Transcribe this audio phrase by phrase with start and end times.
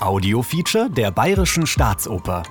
[0.00, 2.42] Audiofeature der Bayerischen Staatsoper.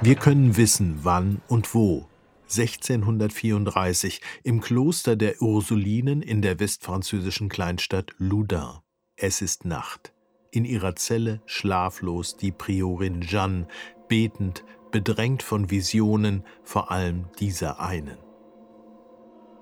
[0.00, 2.06] Wir können wissen, wann und wo.
[2.44, 8.78] 1634 im Kloster der Ursulinen in der westfranzösischen Kleinstadt Loudun.
[9.16, 10.12] Es ist Nacht.
[10.52, 13.66] In ihrer Zelle schlaflos die Priorin Jeanne,
[14.08, 18.18] betend, bedrängt von Visionen, vor allem dieser einen.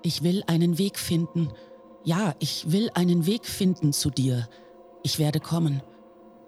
[0.03, 1.49] Ich will einen Weg finden.
[2.05, 4.47] Ja, ich will einen Weg finden zu dir.
[5.01, 5.81] Ich werde kommen.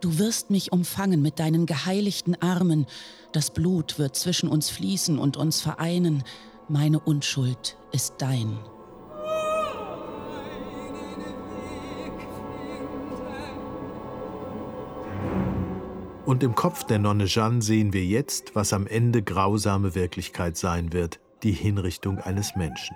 [0.01, 2.85] Du wirst mich umfangen mit deinen geheiligten Armen.
[3.31, 6.23] Das Blut wird zwischen uns fließen und uns vereinen.
[6.67, 8.59] Meine Unschuld ist dein.
[16.27, 20.93] Und im Kopf der Nonne Jeanne sehen wir jetzt, was am Ende grausame Wirklichkeit sein
[20.93, 22.95] wird, die Hinrichtung eines Menschen.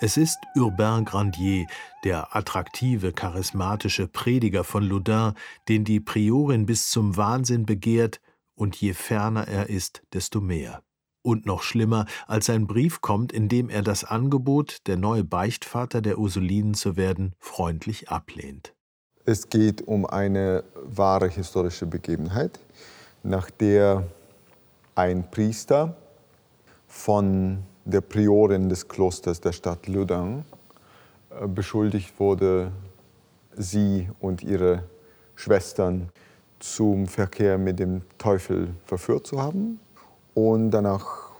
[0.00, 1.66] Es ist Urbain Grandier,
[2.04, 5.34] der attraktive, charismatische Prediger von Loudun,
[5.68, 8.20] den die Priorin bis zum Wahnsinn begehrt,
[8.54, 10.82] und je ferner er ist, desto mehr.
[11.22, 16.02] Und noch schlimmer, als ein Brief kommt, in dem er das Angebot, der neue Beichtvater
[16.02, 18.74] der Ursulinen zu werden, freundlich ablehnt.
[19.24, 22.58] Es geht um eine wahre historische Begebenheit,
[23.22, 24.08] nach der
[24.96, 25.96] ein Priester
[26.88, 30.44] von der Priorin des Klosters der Stadt Loudun
[31.30, 32.72] äh, beschuldigt wurde,
[33.56, 34.84] sie und ihre
[35.34, 36.10] Schwestern
[36.58, 39.80] zum Verkehr mit dem Teufel verführt zu haben
[40.34, 41.30] und danach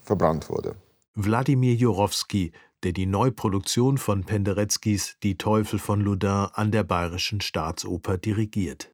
[0.00, 0.74] verbrannt wurde.
[1.14, 8.16] Wladimir Jorowski, der die Neuproduktion von Pendereckis Die Teufel von Loudun an der Bayerischen Staatsoper
[8.16, 8.90] dirigiert.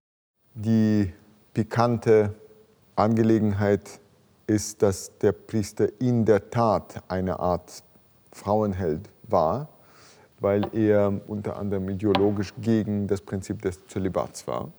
[0.54, 1.12] Die
[1.54, 2.34] pikante
[2.96, 4.00] Angelegenheit
[4.47, 7.83] ist, dass der Priester in der Tat eine Art
[8.33, 9.69] Frauenheld war,
[10.41, 14.70] weil er unter anderem ideologisch gegen das Prinzip des Zölibats war.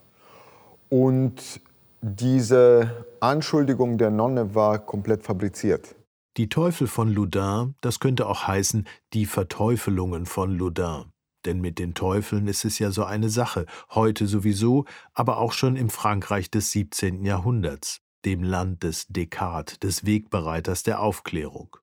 [0.89, 1.61] Und
[2.01, 5.95] diese Anschuldigung der Nonne war komplett fabriziert.
[6.37, 11.11] Die Teufel von Loudun, das könnte auch heißen die Verteufelungen von Loudun.
[11.45, 15.75] Denn mit den Teufeln ist es ja so eine Sache, heute sowieso, aber auch schon
[15.75, 17.25] im Frankreich des 17.
[17.25, 21.77] Jahrhunderts dem Land des Descartes, des Wegbereiters der Aufklärung.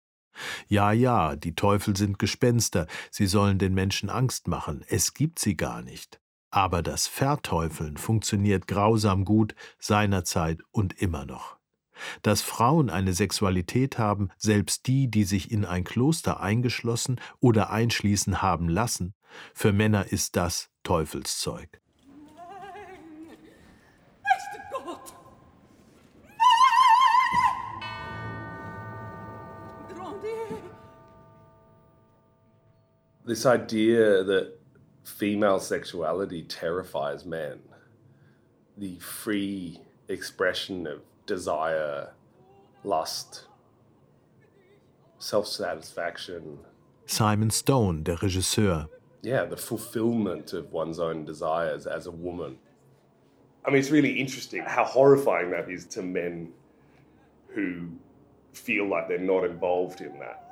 [0.68, 5.56] Ja, ja, die Teufel sind Gespenster, sie sollen den Menschen Angst machen, es gibt sie
[5.56, 6.20] gar nicht.
[6.50, 11.56] Aber das Verteufeln funktioniert grausam gut, seinerzeit und immer noch.
[12.20, 18.42] Dass Frauen eine Sexualität haben, selbst die, die sich in ein Kloster eingeschlossen oder einschließen
[18.42, 19.14] haben lassen,
[19.54, 21.80] für Männer ist das Teufelszeug.
[33.24, 34.52] This idea that
[35.04, 37.58] female sexuality terrifies men,
[38.76, 42.12] the free expression of desire,
[42.82, 43.46] lust,
[45.18, 46.58] self satisfaction.
[47.06, 48.88] Simon Stone, der Regisseur.
[49.22, 52.58] Yeah, the fulfillment of one's own desires as a woman.
[53.64, 56.52] I mean, it's really interesting how horrifying that is to men
[57.48, 57.88] who
[58.52, 60.43] feel like they're not involved in that.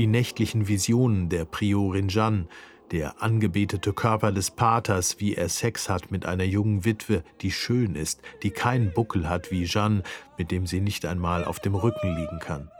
[0.00, 2.46] Die nächtlichen Visionen der Priorin Jeanne,
[2.90, 7.94] der angebetete Körper des Paters, wie er Sex hat mit einer jungen Witwe, die schön
[7.96, 10.02] ist, die keinen Buckel hat wie Jeanne,
[10.38, 12.70] mit dem sie nicht einmal auf dem Rücken liegen kann.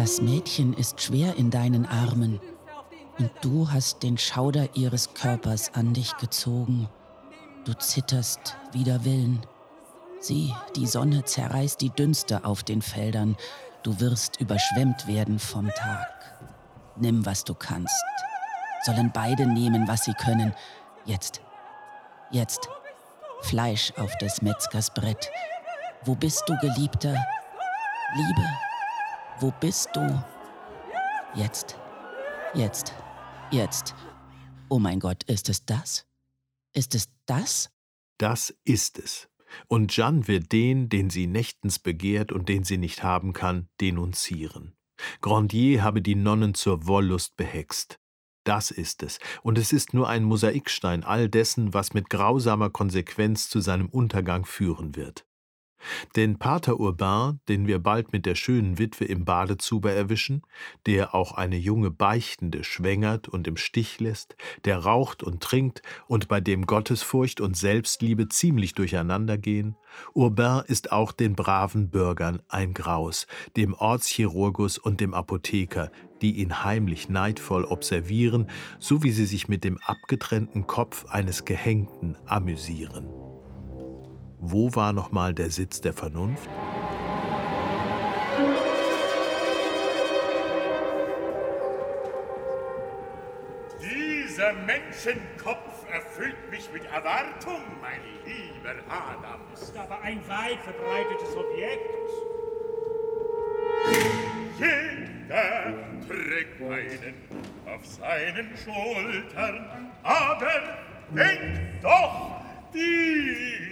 [0.00, 2.40] Das Mädchen ist schwer in deinen Armen
[3.18, 6.88] und du hast den Schauder ihres Körpers an dich gezogen.
[7.66, 9.42] Du zitterst wider Willen.
[10.18, 13.36] Sieh, die Sonne zerreißt die Dünste auf den Feldern.
[13.82, 16.08] Du wirst überschwemmt werden vom Tag.
[16.96, 18.02] Nimm, was du kannst.
[18.84, 20.54] Sollen beide nehmen, was sie können.
[21.04, 21.42] Jetzt,
[22.30, 22.70] jetzt.
[23.42, 25.28] Fleisch auf des Metzgers Brett.
[26.06, 27.22] Wo bist du, Geliebter?
[28.16, 28.48] Liebe,
[29.40, 30.24] wo bist du?
[31.34, 31.78] Jetzt,
[32.54, 32.94] jetzt,
[33.50, 33.94] jetzt.
[34.68, 36.06] Oh mein Gott, ist es das?
[36.74, 37.70] Ist es das?
[38.18, 39.28] Das ist es.
[39.66, 44.76] Und Jeanne wird den, den sie nächtens begehrt und den sie nicht haben kann, denunzieren.
[45.22, 47.98] Grandier habe die Nonnen zur Wollust behext.
[48.44, 53.48] Das ist es, und es ist nur ein Mosaikstein all dessen, was mit grausamer Konsequenz
[53.48, 55.26] zu seinem Untergang führen wird.
[56.16, 60.42] Denn Pater Urbain, den wir bald mit der schönen Witwe im Badezuber erwischen,
[60.86, 66.28] der auch eine junge Beichtende schwängert und im Stich lässt, der raucht und trinkt und
[66.28, 69.76] bei dem Gottesfurcht und Selbstliebe ziemlich durcheinandergehen,
[70.14, 75.90] Urbain ist auch den braven Bürgern ein Graus, dem Ortschirurgus und dem Apotheker,
[76.22, 78.48] die ihn heimlich neidvoll observieren,
[78.78, 83.29] so wie sie sich mit dem abgetrennten Kopf eines Gehängten amüsieren.
[84.42, 86.48] Wo war nochmal der Sitz der Vernunft?
[93.82, 99.42] Dieser Menschenkopf erfüllt mich mit Erwartung, mein lieber Adam.
[99.52, 102.10] Ist aber ein weit verbreitetes Objekt.
[104.58, 105.74] Jeder
[106.08, 107.14] trägt einen
[107.66, 110.50] auf seinen Schultern, aber
[111.10, 112.40] denkt doch,
[112.72, 113.69] dies ist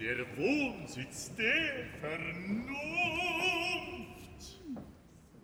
[0.00, 2.70] der Wohnsitz der Vernunft.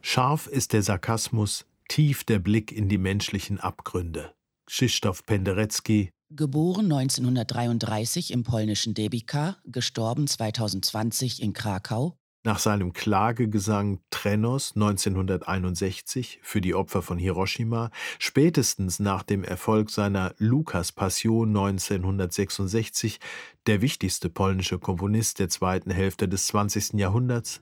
[0.00, 4.32] Scharf ist der Sarkasmus, tief der Blick in die menschlichen Abgründe.
[4.64, 14.72] Krzysztof Penderecki, Geboren 1933 im polnischen Debika, gestorben 2020 in Krakau, nach seinem Klagegesang Trenos
[14.76, 23.20] 1961 für die Opfer von Hiroshima, spätestens nach dem Erfolg seiner Lukas-Passion 1966,
[23.66, 26.94] der wichtigste polnische Komponist der zweiten Hälfte des 20.
[26.94, 27.60] Jahrhunderts,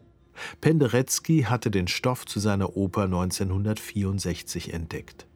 [0.60, 5.26] Penderecki hatte den Stoff zu seiner Oper 1964 entdeckt.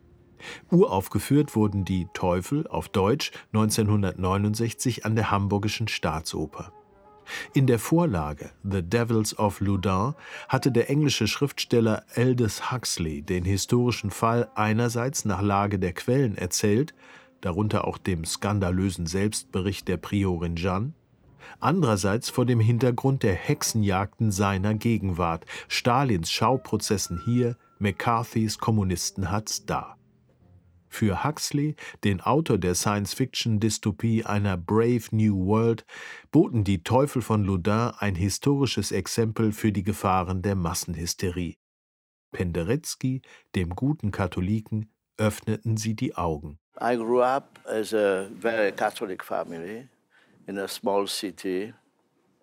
[0.71, 6.73] Uraufgeführt wurden die Teufel auf Deutsch 1969 an der Hamburgischen Staatsoper.
[7.55, 10.15] In der Vorlage The Devils of Loudun
[10.49, 16.95] hatte der englische Schriftsteller Aldous Huxley den historischen Fall einerseits nach Lage der Quellen erzählt,
[17.41, 20.93] darunter auch dem skandalösen Selbstbericht der Priorin Jeanne,
[21.61, 29.98] andererseits vor dem Hintergrund der Hexenjagden seiner Gegenwart, Stalins Schauprozessen hier, McCarthys Kommunistenhatz da.
[30.89, 35.85] Für Huxley, den Autor der Science-Fiction-Dystopie einer Brave New World,
[36.31, 41.57] boten die Teufel von Loudun ein historisches Exempel für die Gefahren der Massenhysterie.
[42.33, 43.23] Penderecki,
[43.55, 46.59] dem guten Katholiken, öffneten sie die Augen.
[46.81, 49.89] I grew up as a very Catholic family
[50.47, 51.75] in a small city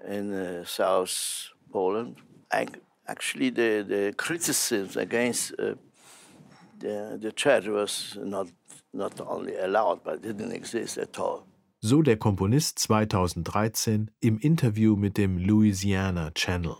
[0.08, 2.18] in uh, South Poland.
[2.52, 2.66] I,
[3.08, 5.76] actually, the, the criticism against uh,
[6.86, 8.48] the, the church was not,
[8.94, 11.46] not only allowed, but didn't exist at all.
[11.82, 16.78] So der Komponist 2013 im Interview mit dem Louisiana Channel.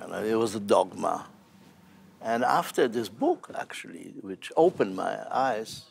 [0.00, 1.26] You know, it was a dogma.
[2.22, 5.86] And after this book, actually, which opened my eyes,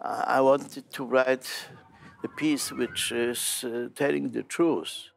[0.00, 1.48] I I wanted to write
[2.24, 5.09] a piece which is uh, telling the truth.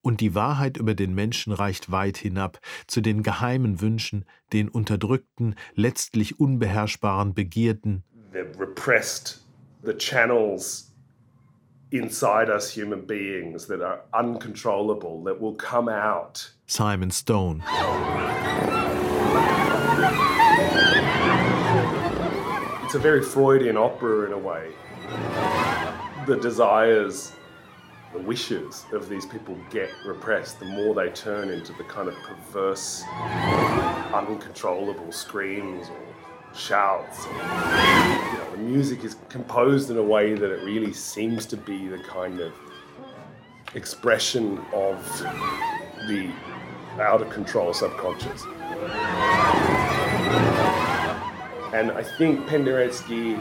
[0.00, 5.54] Und die Wahrheit über den Menschen reicht weit hinab zu den geheimen Wünschen, den unterdrückten,
[5.74, 8.04] letztlich unbeherrschbaren Begierden.
[8.32, 9.44] They've repressed
[9.82, 10.92] the channels
[11.90, 16.52] inside us human beings that are uncontrollable, that will come out.
[16.66, 17.62] Simon Stone.
[22.84, 24.70] It's a very Freudian opera in a way.
[26.26, 27.32] The desires,
[28.12, 32.14] the wishes of these people get repressed, the more they turn into the kind of
[32.16, 33.04] perverse,
[34.14, 37.26] uncontrollable screams or shouts.
[37.26, 41.86] You know, the music is composed in a way that it really seems to be
[41.88, 42.52] the kind of
[43.74, 45.04] expression of
[46.08, 46.30] the
[46.98, 48.44] out of control subconscious.
[51.74, 53.40] And I think Penderecki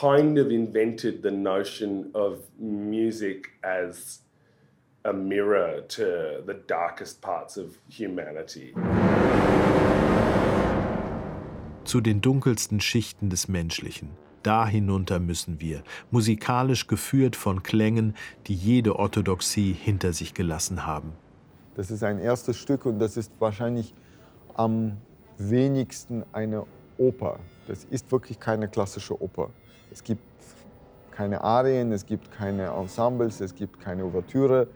[0.00, 4.20] kind of invented the notion of music as
[5.04, 8.74] a mirror to the darkest parts of humanity.
[11.84, 14.10] Zu den dunkelsten Schichten des Menschlichen.
[14.42, 18.14] Da hinunter müssen wir, musikalisch geführt von Klängen,
[18.46, 21.12] die jede Orthodoxie hinter sich gelassen haben.
[21.74, 23.94] Das ist ein erstes Stück und das ist wahrscheinlich
[24.54, 24.98] am
[25.38, 26.66] wenigsten eine
[26.98, 27.40] Oper.
[27.68, 29.50] Das ist wirklich keine klassische Oper.
[29.92, 30.22] Es gibt
[31.10, 34.68] keine Arien, es gibt keine Ensembles, es gibt keine Ouvertüre,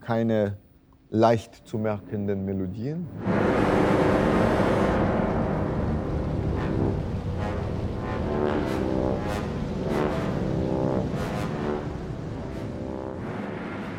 [0.00, 0.56] keine
[1.10, 3.08] leicht zu merkenden Melodien.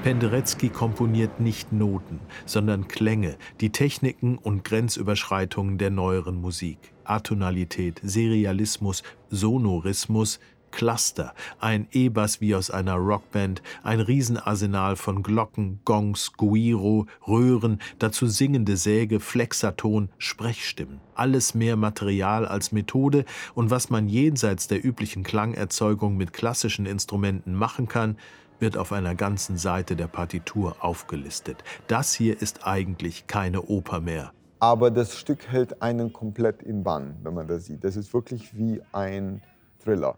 [0.06, 6.78] Penderecki komponiert nicht Noten, sondern Klänge, die Techniken und Grenzüberschreitungen der neueren Musik.
[7.06, 16.34] Atonalität, Serialismus, Sonorismus, Cluster, ein E-Bass wie aus einer Rockband, ein Riesenarsenal von Glocken, Gongs,
[16.34, 21.02] Guiro, Röhren, dazu singende Säge, Flexaton, Sprechstimmen.
[21.16, 27.56] Alles mehr Material als Methode und was man jenseits der üblichen Klangerzeugung mit klassischen Instrumenten
[27.56, 28.18] machen kann,
[28.60, 31.64] wird auf einer ganzen Seite der Partitur aufgelistet.
[31.88, 34.34] Das hier ist eigentlich keine Oper mehr.
[34.60, 37.84] Aber das Stück hält einen komplett in Bann, wenn man das sieht.
[37.84, 39.42] Das ist wirklich wie ein
[39.84, 40.18] Thriller.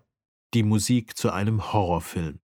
[0.54, 2.40] Die Musik zu einem Horrorfilm.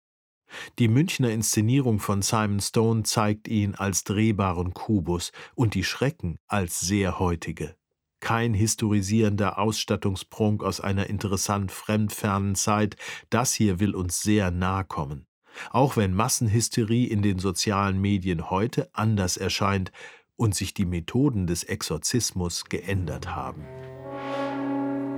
[0.79, 6.81] Die Münchner Inszenierung von Simon Stone zeigt ihn als drehbaren Kubus und die Schrecken als
[6.81, 7.75] sehr heutige.
[8.21, 12.97] Kein historisierender Ausstattungsprunk aus einer interessant fremdfernen Zeit,
[13.31, 15.28] das hier will uns sehr nahe kommen.
[15.71, 19.93] Auch wenn Massenhysterie in den sozialen Medien heute anders erscheint
[20.37, 23.65] und sich die Methoden des Exorzismus geändert haben.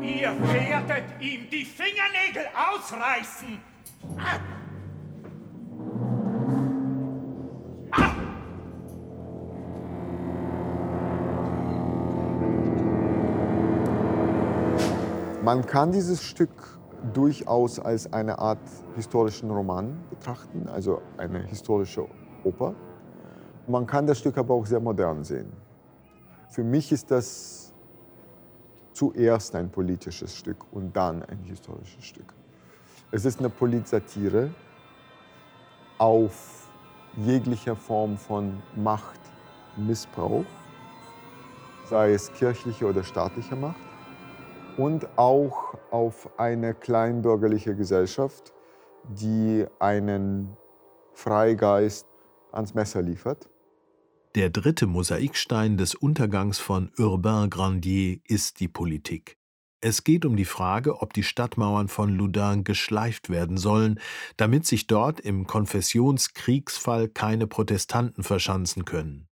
[0.03, 3.59] Ihr werdet ihm die Fingernägel ausreißen!
[4.17, 4.39] Ah!
[7.93, 8.15] Ah!
[15.43, 16.80] Man kann dieses Stück
[17.13, 18.59] durchaus als eine Art
[18.95, 22.07] historischen Roman betrachten, also eine historische
[22.45, 22.75] Oper.
[23.67, 25.53] Man kann das Stück aber auch sehr modern sehen.
[26.49, 27.73] Für mich ist das
[28.93, 32.35] zuerst ein politisches Stück und dann ein historisches Stück.
[33.13, 34.51] Es ist eine Politsatire
[35.99, 36.69] auf
[37.17, 40.45] jeglicher Form von Machtmissbrauch,
[41.89, 43.90] sei es kirchliche oder staatliche Macht
[44.81, 48.55] und auch auf eine kleinbürgerliche Gesellschaft,
[49.11, 50.57] die einen
[51.13, 52.07] Freigeist
[52.51, 53.51] ans Messer liefert.
[54.35, 59.37] Der dritte Mosaikstein des Untergangs von Urbain Grandier ist die Politik.
[59.83, 64.01] Es geht um die Frage, ob die Stadtmauern von Loudun geschleift werden sollen,
[64.39, 69.30] damit sich dort im Konfessionskriegsfall keine Protestanten verschanzen können.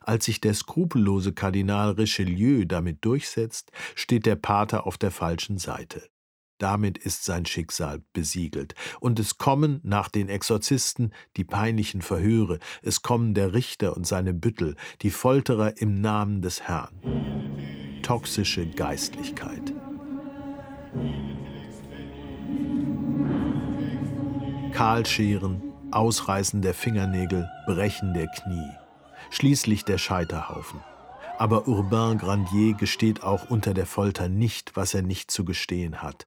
[0.00, 6.02] Als sich der skrupellose Kardinal Richelieu damit durchsetzt, steht der Pater auf der falschen Seite.
[6.58, 8.74] Damit ist sein Schicksal besiegelt.
[9.00, 14.32] Und es kommen nach den Exorzisten die peinlichen Verhöre, es kommen der Richter und seine
[14.32, 18.00] Büttel, die Folterer im Namen des Herrn.
[18.02, 19.74] Toxische Geistlichkeit.
[24.72, 28.83] Kahlscheren, Ausreißen der Fingernägel, Brechen der Knie
[29.30, 30.80] schließlich der Scheiterhaufen.
[31.38, 36.26] Aber Urbain Grandier gesteht auch unter der Folter nicht, was er nicht zu gestehen hat.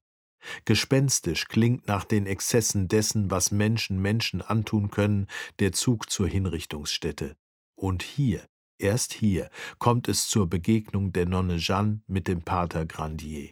[0.64, 5.26] Gespenstisch klingt nach den Exzessen dessen, was Menschen Menschen antun können,
[5.58, 7.36] der Zug zur Hinrichtungsstätte.
[7.74, 8.46] Und hier,
[8.78, 13.50] erst hier, kommt es zur Begegnung der Nonne Jeanne mit dem Pater Grandier.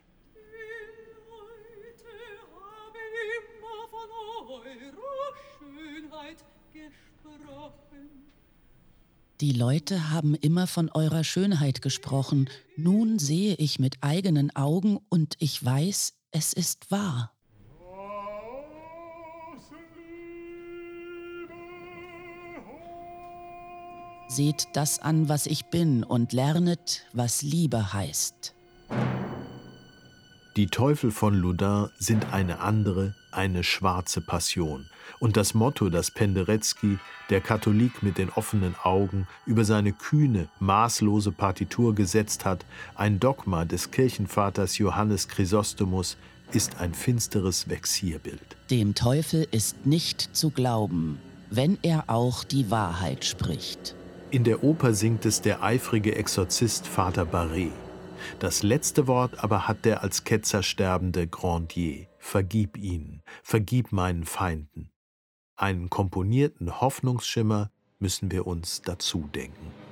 [9.42, 12.48] Die Leute haben immer von eurer Schönheit gesprochen.
[12.78, 17.34] Nun sehe ich mit eigenen Augen und ich weiß, es ist wahr.
[24.28, 28.55] Seht das an, was ich bin, und lernet, was Liebe heißt.
[30.56, 34.86] Die Teufel von Loudun sind eine andere, eine schwarze Passion.
[35.18, 36.98] Und das Motto, das Penderecki,
[37.28, 43.66] der Katholik mit den offenen Augen, über seine kühne, maßlose Partitur gesetzt hat, ein Dogma
[43.66, 46.16] des Kirchenvaters Johannes Chrysostomus,
[46.52, 48.56] ist ein finsteres Vexierbild.
[48.70, 51.18] Dem Teufel ist nicht zu glauben,
[51.50, 53.94] wenn er auch die Wahrheit spricht.
[54.30, 57.68] In der Oper singt es der eifrige Exorzist Vater Barré.
[58.38, 62.06] Das letzte Wort aber hat der als Ketzer sterbende Grandier.
[62.18, 64.90] Vergib ihnen, vergib meinen Feinden.
[65.56, 69.85] Einen komponierten Hoffnungsschimmer müssen wir uns dazu denken.